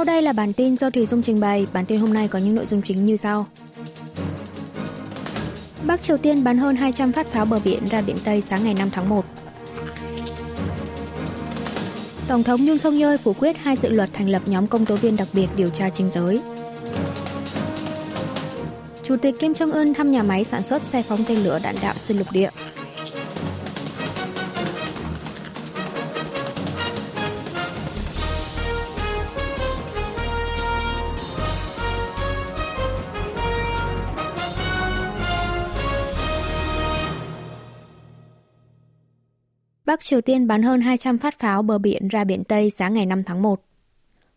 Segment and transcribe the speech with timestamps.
[0.00, 1.66] Sau đây là bản tin do Thùy Dung trình bày.
[1.72, 3.46] Bản tin hôm nay có những nội dung chính như sau.
[5.86, 8.74] Bắc Triều Tiên bắn hơn 200 phát pháo bờ biển ra biển Tây sáng ngày
[8.74, 9.24] 5 tháng 1.
[12.28, 14.96] Tổng thống Yoon song yeol phủ quyết hai dự luật thành lập nhóm công tố
[14.96, 16.40] viên đặc biệt điều tra chính giới.
[19.02, 21.94] Chủ tịch Kim Jong-un thăm nhà máy sản xuất, xe phóng tên lửa đạn đạo
[21.98, 22.50] xuyên lục địa.
[39.90, 43.06] Bắc Triều Tiên bắn hơn 200 phát pháo bờ biển ra biển Tây sáng ngày
[43.06, 43.60] 5 tháng 1.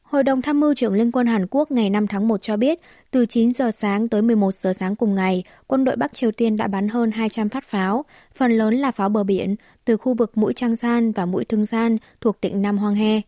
[0.01, 2.79] Hội đồng tham mưu trưởng Liên quân Hàn Quốc ngày 5 tháng 1 cho biết,
[3.11, 6.57] từ 9 giờ sáng tới 11 giờ sáng cùng ngày, quân đội Bắc Triều Tiên
[6.57, 10.37] đã bắn hơn 200 phát pháo, phần lớn là pháo bờ biển, từ khu vực
[10.37, 13.21] mũi Trang San và mũi Thương San thuộc tỉnh Nam Hoang He.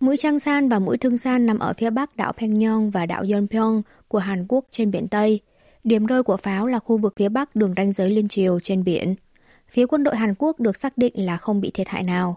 [0.00, 3.24] Mũi Trang San và mũi Thương San nằm ở phía bắc đảo Pyongyang và đảo
[3.28, 5.40] Yeonpyeong của Hàn Quốc trên biển Tây.
[5.84, 8.84] Điểm rơi của pháo là khu vực phía bắc đường ranh giới liên triều trên
[8.84, 9.14] biển.
[9.76, 12.36] Phía quân đội Hàn Quốc được xác định là không bị thiệt hại nào.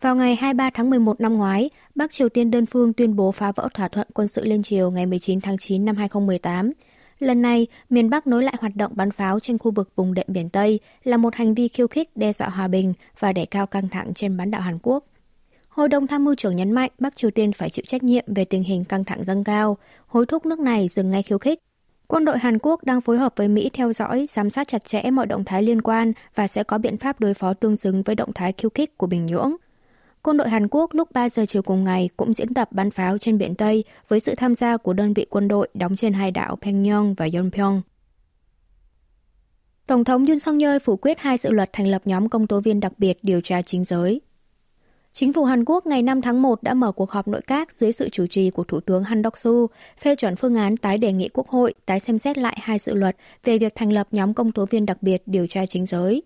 [0.00, 3.52] Vào ngày 23 tháng 11 năm ngoái, Bắc Triều Tiên đơn phương tuyên bố phá
[3.52, 6.72] vỡ thỏa thuận quân sự liên triều ngày 19 tháng 9 năm 2018.
[7.18, 10.26] Lần này, miền Bắc nối lại hoạt động bắn pháo trên khu vực vùng đệm
[10.28, 13.66] biển Tây là một hành vi khiêu khích đe dọa hòa bình và đẩy cao
[13.66, 15.04] căng thẳng trên bán đảo Hàn Quốc.
[15.68, 18.44] Hội đồng tham mưu trưởng nhấn mạnh Bắc Triều Tiên phải chịu trách nhiệm về
[18.44, 21.65] tình hình căng thẳng dâng cao, hối thúc nước này dừng ngay khiêu khích.
[22.08, 25.10] Quân đội Hàn Quốc đang phối hợp với Mỹ theo dõi, giám sát chặt chẽ
[25.10, 28.14] mọi động thái liên quan và sẽ có biện pháp đối phó tương xứng với
[28.14, 29.56] động thái khiêu khích của Bình Nhưỡng.
[30.22, 33.18] Quân đội Hàn Quốc lúc 3 giờ chiều cùng ngày cũng diễn tập bắn pháo
[33.18, 36.30] trên biển Tây với sự tham gia của đơn vị quân đội đóng trên hai
[36.30, 37.82] đảo Pyongyang và Yeonpyeong.
[39.86, 42.60] Tổng thống Yoon song yeol phủ quyết hai dự luật thành lập nhóm công tố
[42.60, 44.20] viên đặc biệt điều tra chính giới.
[45.18, 47.92] Chính phủ Hàn Quốc ngày 5 tháng 1 đã mở cuộc họp nội các dưới
[47.92, 49.66] sự chủ trì của Thủ tướng Han Dok-su,
[49.98, 52.94] phê chuẩn phương án tái đề nghị Quốc hội tái xem xét lại hai dự
[52.94, 56.22] luật về việc thành lập nhóm công tố viên đặc biệt điều tra chính giới.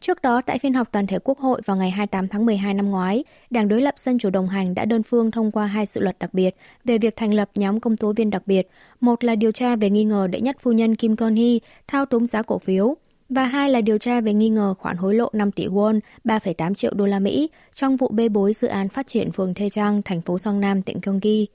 [0.00, 2.90] Trước đó, tại phiên họp toàn thể Quốc hội vào ngày 28 tháng 12 năm
[2.90, 6.00] ngoái, Đảng đối lập Dân chủ đồng hành đã đơn phương thông qua hai dự
[6.00, 8.68] luật đặc biệt về việc thành lập nhóm công tố viên đặc biệt.
[9.00, 12.26] Một là điều tra về nghi ngờ đệ nhất phu nhân Kim Kon-hee thao túng
[12.26, 12.96] giá cổ phiếu,
[13.30, 16.74] và hai là điều tra về nghi ngờ khoản hối lộ 5 tỷ won, 3,8
[16.74, 20.02] triệu đô la Mỹ trong vụ bê bối dự án phát triển phường Thê Trang,
[20.02, 21.46] thành phố Song Nam, tỉnh Gyeonggi.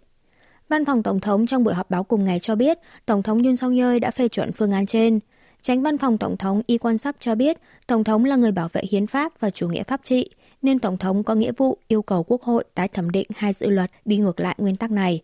[0.70, 3.56] Văn phòng Tổng thống trong buổi họp báo cùng ngày cho biết, Tổng thống Yoon
[3.56, 5.20] song yeol đã phê chuẩn phương án trên.
[5.62, 8.70] Tránh văn phòng Tổng thống Y Quan Sắp cho biết, Tổng thống là người bảo
[8.74, 10.30] vệ hiến pháp và chủ nghĩa pháp trị,
[10.62, 13.70] nên Tổng thống có nghĩa vụ yêu cầu Quốc hội tái thẩm định hai dự
[13.70, 15.22] luật đi ngược lại nguyên tắc này.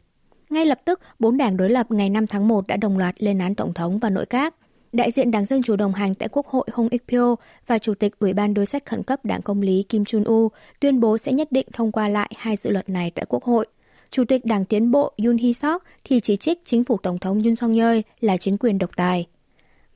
[0.49, 3.39] Ngay lập tức, bốn đảng đối lập ngày 5 tháng 1 đã đồng loạt lên
[3.39, 4.55] án Tổng thống và nội các.
[4.91, 7.35] Đại diện Đảng Dân Chủ đồng hành tại Quốc hội Hong Ik Pyo
[7.67, 10.49] và Chủ tịch Ủy ban đối sách khẩn cấp Đảng Công lý Kim Chun U
[10.79, 13.65] tuyên bố sẽ nhất định thông qua lại hai dự luật này tại Quốc hội.
[14.09, 17.43] Chủ tịch Đảng Tiến bộ Yoon Hee Sok thì chỉ trích chính phủ Tổng thống
[17.43, 19.27] Yoon Song Yeol là chính quyền độc tài.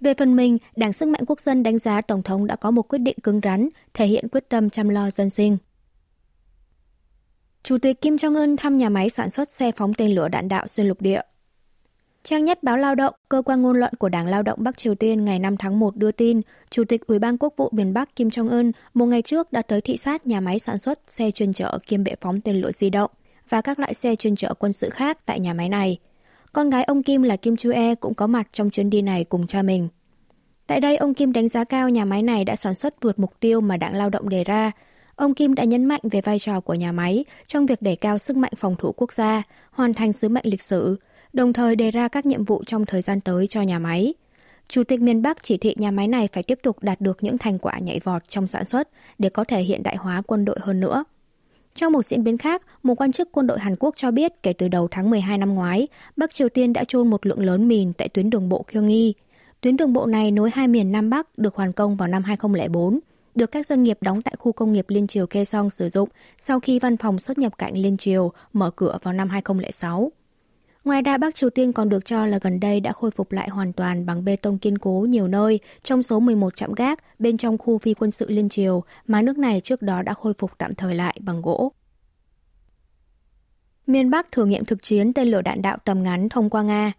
[0.01, 2.88] Về phần mình, Đảng Sức mạnh Quốc dân đánh giá Tổng thống đã có một
[2.88, 5.57] quyết định cứng rắn, thể hiện quyết tâm chăm lo dân sinh.
[7.63, 10.67] Chủ tịch Kim Jong-un thăm nhà máy sản xuất xe phóng tên lửa đạn đạo
[10.67, 11.22] xuyên lục địa.
[12.25, 14.96] Trang nhất báo Lao động, cơ quan ngôn luận của Đảng Lao động Bắc Triều
[14.96, 18.16] Tiên ngày 5 tháng 1 đưa tin, Chủ tịch Ủy ban Quốc vụ miền Bắc
[18.16, 21.53] Kim Jong-un một ngày trước đã tới thị sát nhà máy sản xuất xe chuyên
[21.53, 23.12] chở kiêm bệ phóng tên lửa di động
[23.50, 25.97] và các loại xe chuyên chở quân sự khác tại nhà máy này.
[26.53, 29.47] Con gái ông Kim là Kim Chu-e cũng có mặt trong chuyến đi này cùng
[29.47, 29.88] cha mình.
[30.68, 33.40] Tại đây, ông Kim đánh giá cao nhà máy này đã sản xuất vượt mục
[33.40, 34.72] tiêu mà Đảng Lao động đề ra.
[35.16, 38.18] Ông Kim đã nhấn mạnh về vai trò của nhà máy trong việc đẩy cao
[38.18, 40.97] sức mạnh phòng thủ quốc gia, hoàn thành sứ mệnh lịch sử,
[41.35, 44.13] đồng thời đề ra các nhiệm vụ trong thời gian tới cho nhà máy.
[44.68, 47.38] Chủ tịch miền Bắc chỉ thị nhà máy này phải tiếp tục đạt được những
[47.38, 50.57] thành quả nhảy vọt trong sản xuất để có thể hiện đại hóa quân đội
[50.62, 51.03] hơn nữa.
[51.75, 54.53] Trong một diễn biến khác, một quan chức quân đội Hàn Quốc cho biết kể
[54.53, 57.94] từ đầu tháng 12 năm ngoái, Bắc Triều Tiên đã chôn một lượng lớn mìn
[57.94, 59.13] tại tuyến đường bộ Gyeonggi.
[59.62, 63.00] Tuyến đường bộ này nối hai miền Nam Bắc được hoàn công vào năm 2004,
[63.35, 66.59] được các doanh nghiệp đóng tại khu công nghiệp Liên Triều Kaesong sử dụng sau
[66.59, 70.12] khi văn phòng xuất nhập cảnh Liên Triều mở cửa vào năm 2006.
[70.85, 73.49] Ngoài ra, Bắc Triều Tiên còn được cho là gần đây đã khôi phục lại
[73.49, 77.37] hoàn toàn bằng bê tông kiên cố nhiều nơi trong số 11 trạm gác bên
[77.37, 80.51] trong khu phi quân sự Liên Triều mà nước này trước đó đã khôi phục
[80.57, 81.71] tạm thời lại bằng gỗ.
[83.87, 86.93] Miền Bắc thử nghiệm thực chiến tên lửa đạn đạo tầm ngắn thông qua Nga.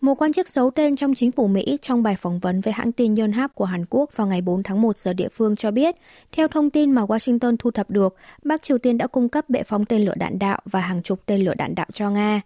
[0.00, 2.92] Một quan chức giấu tên trong chính phủ Mỹ trong bài phỏng vấn với hãng
[2.92, 5.96] tin Yonhap của Hàn Quốc vào ngày 4 tháng 1 giờ địa phương cho biết,
[6.32, 9.62] theo thông tin mà Washington thu thập được, Bắc Triều Tiên đã cung cấp bệ
[9.62, 12.40] phóng tên lửa đạn đạo và hàng chục tên lửa đạn đạo cho Nga.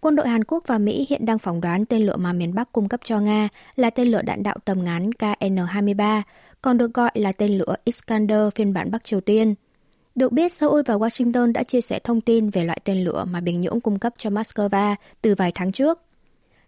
[0.00, 2.72] Quân đội Hàn Quốc và Mỹ hiện đang phỏng đoán tên lửa mà miền Bắc
[2.72, 6.22] cung cấp cho Nga là tên lửa đạn đạo tầm ngắn KN-23,
[6.62, 9.54] còn được gọi là tên lửa Iskander phiên bản Bắc Triều Tiên.
[10.14, 13.40] Được biết, Seoul và Washington đã chia sẻ thông tin về loại tên lửa mà
[13.40, 16.02] Bình Nhưỡng cung cấp cho Moscow từ vài tháng trước.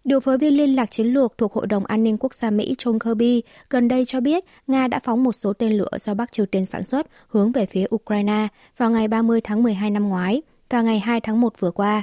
[0.05, 2.75] Điều phối viên liên lạc chiến lược thuộc Hội đồng An ninh Quốc gia Mỹ
[2.79, 6.33] John Kirby gần đây cho biết Nga đã phóng một số tên lửa do Bắc
[6.33, 10.43] Triều Tiên sản xuất hướng về phía Ukraine vào ngày 30 tháng 12 năm ngoái
[10.71, 12.03] và ngày 2 tháng 1 vừa qua.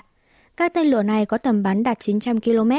[0.57, 2.71] Các tên lửa này có tầm bắn đạt 900 km.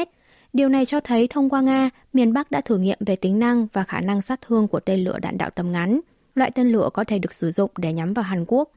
[0.52, 3.66] Điều này cho thấy thông qua Nga, miền Bắc đã thử nghiệm về tính năng
[3.72, 6.00] và khả năng sát thương của tên lửa đạn đạo tầm ngắn.
[6.34, 8.70] Loại tên lửa có thể được sử dụng để nhắm vào Hàn Quốc.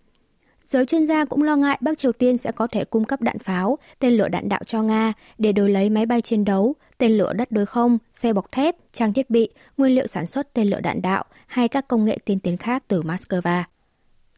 [0.66, 3.40] Giới chuyên gia cũng lo ngại Bắc Triều Tiên sẽ có thể cung cấp đạn
[3.40, 7.12] pháo, tên lửa đạn đạo cho Nga để đổi lấy máy bay chiến đấu, tên
[7.12, 10.68] lửa đất đối không, xe bọc thép, trang thiết bị, nguyên liệu sản xuất tên
[10.68, 13.64] lửa đạn đạo hay các công nghệ tiên tiến khác từ Moscow.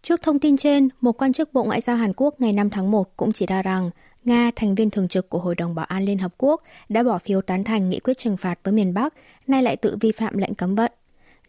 [0.02, 2.92] Trước thông tin trên, một quan chức Bộ Ngoại giao Hàn Quốc ngày 5 tháng
[2.92, 3.90] 1 cũng chỉ ra rằng
[4.24, 7.18] Nga, thành viên thường trực của Hội đồng Bảo an Liên Hợp Quốc, đã bỏ
[7.18, 9.14] phiếu tán thành nghị quyết trừng phạt với miền Bắc,
[9.48, 10.92] nay lại tự vi phạm lệnh cấm vận.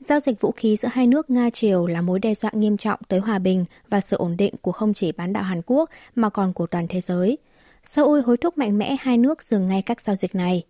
[0.00, 3.20] Giao dịch vũ khí giữa hai nước Nga-Triều là mối đe dọa nghiêm trọng tới
[3.20, 6.52] hòa bình và sự ổn định của không chỉ bán đảo Hàn Quốc mà còn
[6.52, 7.38] của toàn thế giới.
[7.84, 10.62] Seoul hối thúc mạnh mẽ hai nước dừng ngay các giao dịch này.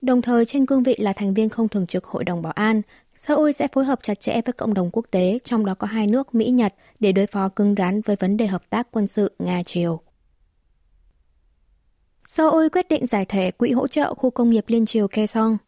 [0.00, 2.82] Đồng thời trên cương vị là thành viên không thường trực Hội đồng Bảo an,
[3.14, 6.06] Seoul sẽ phối hợp chặt chẽ với cộng đồng quốc tế, trong đó có hai
[6.06, 9.98] nước Mỹ-Nhật, để đối phó cứng rắn với vấn đề hợp tác quân sự Nga-Triều.
[12.30, 15.58] Seoul quyết định giải thể quỹ hỗ trợ khu công nghiệp Liên Triều Kaesong.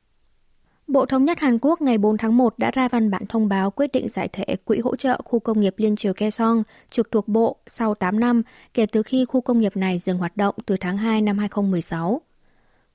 [0.86, 3.70] Bộ Thống nhất Hàn Quốc ngày 4 tháng 1 đã ra văn bản thông báo
[3.70, 7.28] quyết định giải thể Quỹ hỗ trợ khu công nghiệp Liên Triều Kaesong trực thuộc
[7.28, 8.42] Bộ sau 8 năm
[8.74, 12.20] kể từ khi khu công nghiệp này dừng hoạt động từ tháng 2 năm 2016.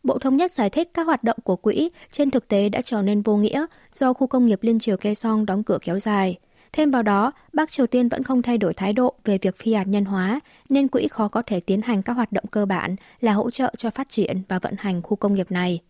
[0.03, 3.01] Bộ Thống nhất giải thích các hoạt động của quỹ trên thực tế đã trở
[3.01, 6.37] nên vô nghĩa do khu công nghiệp Liên Triều Kaesong đóng cửa kéo dài.
[6.73, 9.73] Thêm vào đó, Bắc Triều Tiên vẫn không thay đổi thái độ về việc phi
[9.73, 12.95] hạt nhân hóa, nên quỹ khó có thể tiến hành các hoạt động cơ bản
[13.21, 15.81] là hỗ trợ cho phát triển và vận hành khu công nghiệp này.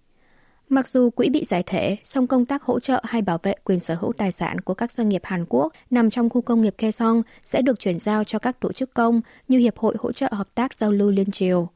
[0.69, 3.79] Mặc dù quỹ bị giải thể, song công tác hỗ trợ hay bảo vệ quyền
[3.79, 6.75] sở hữu tài sản của các doanh nghiệp Hàn Quốc nằm trong khu công nghiệp
[6.77, 10.27] Kaesong sẽ được chuyển giao cho các tổ chức công như Hiệp hội Hỗ trợ
[10.31, 11.69] Hợp tác Giao lưu Liên Triều.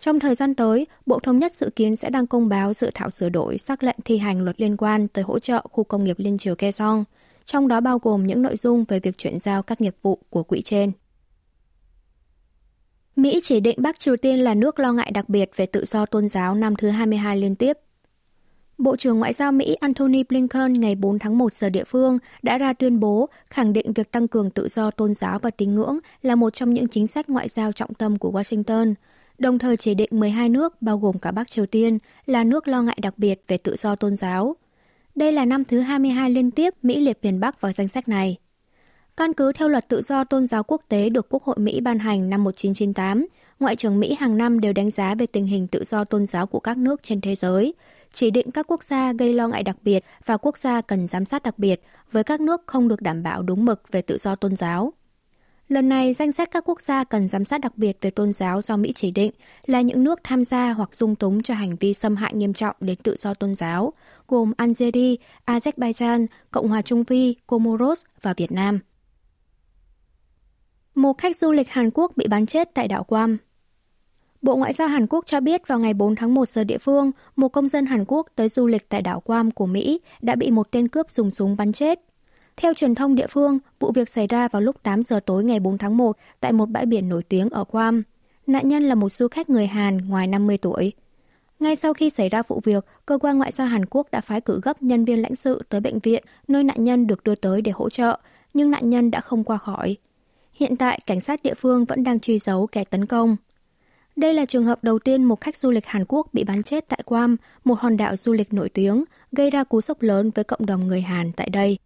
[0.00, 3.10] Trong thời gian tới, Bộ Thống nhất dự kiến sẽ đang công báo dự thảo
[3.10, 6.18] sửa đổi xác lệnh thi hành luật liên quan tới hỗ trợ khu công nghiệp
[6.18, 7.04] Liên Triều Kaesong,
[7.44, 10.42] trong đó bao gồm những nội dung về việc chuyển giao các nghiệp vụ của
[10.42, 10.92] quỹ trên.
[13.16, 16.06] Mỹ chỉ định Bắc Triều Tiên là nước lo ngại đặc biệt về tự do
[16.06, 17.78] tôn giáo năm thứ 22 liên tiếp.
[18.78, 22.58] Bộ trưởng Ngoại giao Mỹ Antony Blinken ngày 4 tháng 1 giờ địa phương đã
[22.58, 25.98] ra tuyên bố khẳng định việc tăng cường tự do tôn giáo và tín ngưỡng
[26.22, 28.94] là một trong những chính sách ngoại giao trọng tâm của Washington,
[29.38, 32.82] đồng thời chỉ định 12 nước bao gồm cả Bắc Triều Tiên là nước lo
[32.82, 34.56] ngại đặc biệt về tự do tôn giáo.
[35.14, 38.36] Đây là năm thứ 22 liên tiếp Mỹ liệt miền Bắc vào danh sách này.
[39.16, 41.98] Căn cứ theo luật tự do tôn giáo quốc tế được Quốc hội Mỹ ban
[41.98, 43.26] hành năm 1998,
[43.60, 46.46] Ngoại trưởng Mỹ hàng năm đều đánh giá về tình hình tự do tôn giáo
[46.46, 47.74] của các nước trên thế giới,
[48.12, 51.24] chỉ định các quốc gia gây lo ngại đặc biệt và quốc gia cần giám
[51.24, 51.82] sát đặc biệt
[52.12, 54.92] với các nước không được đảm bảo đúng mực về tự do tôn giáo.
[55.74, 58.62] Lần này, danh sách các quốc gia cần giám sát đặc biệt về tôn giáo
[58.62, 59.30] do Mỹ chỉ định
[59.66, 62.76] là những nước tham gia hoặc dung túng cho hành vi xâm hại nghiêm trọng
[62.80, 63.92] đến tự do tôn giáo,
[64.28, 65.14] gồm Algeria,
[65.46, 68.78] Azerbaijan, Cộng hòa Trung Phi, Comoros và Việt Nam.
[70.94, 73.38] Một khách du lịch Hàn Quốc bị bắn chết tại đảo Guam.
[74.42, 77.10] Bộ Ngoại giao Hàn Quốc cho biết vào ngày 4 tháng 1 giờ địa phương,
[77.36, 80.50] một công dân Hàn Quốc tới du lịch tại đảo Guam của Mỹ đã bị
[80.50, 82.00] một tên cướp dùng súng bắn chết.
[82.56, 85.60] Theo truyền thông địa phương, vụ việc xảy ra vào lúc 8 giờ tối ngày
[85.60, 88.02] 4 tháng 1 tại một bãi biển nổi tiếng ở Guam.
[88.46, 90.92] Nạn nhân là một du khách người Hàn ngoài 50 tuổi.
[91.60, 94.40] Ngay sau khi xảy ra vụ việc, cơ quan ngoại giao Hàn Quốc đã phái
[94.40, 97.62] cử gấp nhân viên lãnh sự tới bệnh viện nơi nạn nhân được đưa tới
[97.62, 98.18] để hỗ trợ,
[98.54, 99.96] nhưng nạn nhân đã không qua khỏi.
[100.52, 103.36] Hiện tại, cảnh sát địa phương vẫn đang truy dấu kẻ tấn công.
[104.16, 106.88] Đây là trường hợp đầu tiên một khách du lịch Hàn Quốc bị bắn chết
[106.88, 110.44] tại Guam, một hòn đảo du lịch nổi tiếng, gây ra cú sốc lớn với
[110.44, 111.78] cộng đồng người Hàn tại đây.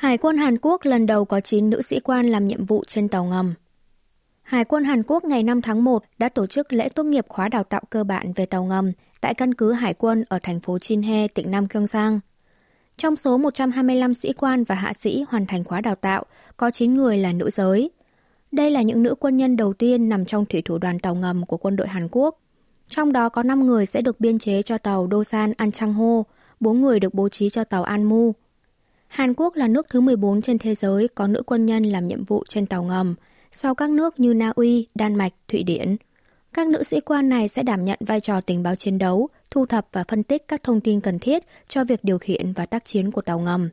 [0.00, 3.08] Hải quân Hàn Quốc lần đầu có 9 nữ sĩ quan làm nhiệm vụ trên
[3.08, 3.54] tàu ngầm.
[4.42, 7.48] Hải quân Hàn Quốc ngày 5 tháng 1 đã tổ chức lễ tốt nghiệp khóa
[7.48, 10.78] đào tạo cơ bản về tàu ngầm tại căn cứ Hải quân ở thành phố
[10.78, 12.20] Chinhe, tỉnh Nam Gyeongsang.
[12.96, 16.24] Trong số 125 sĩ quan và hạ sĩ hoàn thành khóa đào tạo,
[16.56, 17.90] có 9 người là nữ giới.
[18.52, 21.46] Đây là những nữ quân nhân đầu tiên nằm trong thủy thủ đoàn tàu ngầm
[21.46, 22.40] của quân đội Hàn Quốc.
[22.88, 26.22] Trong đó có 5 người sẽ được biên chế cho tàu Dosan Anchang-ho,
[26.60, 28.32] 4 người được bố trí cho tàu Anmu.
[29.10, 32.24] Hàn Quốc là nước thứ 14 trên thế giới có nữ quân nhân làm nhiệm
[32.24, 33.14] vụ trên tàu ngầm,
[33.52, 35.96] sau các nước như Na Uy, Đan Mạch, Thụy Điển.
[36.52, 39.66] Các nữ sĩ quan này sẽ đảm nhận vai trò tình báo chiến đấu, thu
[39.66, 42.84] thập và phân tích các thông tin cần thiết cho việc điều khiển và tác
[42.84, 43.68] chiến của tàu ngầm.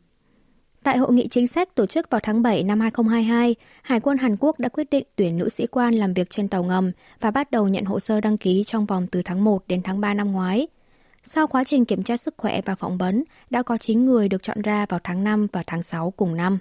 [0.83, 4.37] Tại hội nghị chính sách tổ chức vào tháng 7 năm 2022, Hải quân Hàn
[4.39, 6.91] Quốc đã quyết định tuyển nữ sĩ quan làm việc trên tàu ngầm
[7.21, 10.01] và bắt đầu nhận hồ sơ đăng ký trong vòng từ tháng 1 đến tháng
[10.01, 10.67] 3 năm ngoái.
[11.29, 14.43] Sau quá trình kiểm tra sức khỏe và phỏng vấn, đã có 9 người được
[14.43, 16.59] chọn ra vào tháng 5 và tháng 6 cùng năm.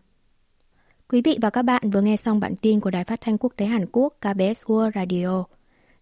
[1.08, 3.52] Quý vị và các bạn vừa nghe xong bản tin của Đài Phát thanh Quốc
[3.56, 5.44] tế Hàn Quốc KBS World Radio.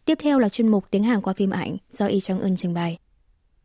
[0.04, 2.74] Tiếp theo là chuyên mục tiếng Hàn qua phim ảnh do Y Chang Eun trình
[2.74, 2.98] bày.